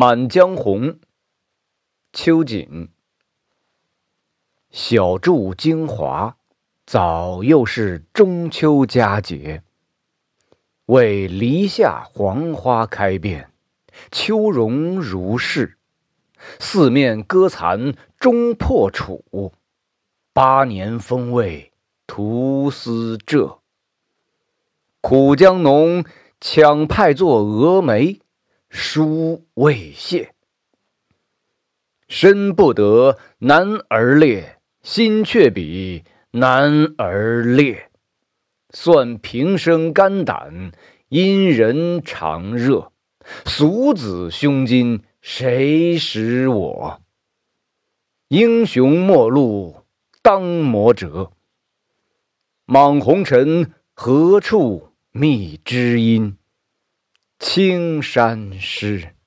[0.00, 0.92] 满江红·
[2.12, 2.90] 秋瑾。
[4.70, 6.36] 小筑京华，
[6.86, 9.64] 早又是中秋佳节。
[10.86, 13.50] 为篱下黄花开遍，
[14.12, 15.76] 秋容如是。
[16.60, 19.52] 四面歌残终破楚，
[20.32, 21.72] 八年风味
[22.06, 23.58] 徒思浙。
[25.00, 26.04] 苦将浓，
[26.40, 28.20] 抢派作蛾眉，
[28.70, 30.32] 书未谢。
[32.08, 37.90] 身不得男儿烈，心却比男儿烈。
[38.70, 40.72] 算平生肝胆，
[41.08, 42.92] 因人常热。
[43.44, 47.02] 俗子胸襟，谁识我？
[48.28, 49.84] 英雄末路，
[50.22, 51.32] 当磨折。
[52.64, 56.37] 莽红尘，何处觅知音？
[57.40, 59.17] 青山湿。